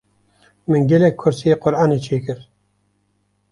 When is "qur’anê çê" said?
1.63-2.17